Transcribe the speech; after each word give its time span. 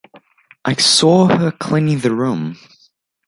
I 0.65 0.73
saw 0.73 1.27
her 1.27 1.51
cleaning 1.51 1.99
the 1.99 2.11
room. 2.15 2.57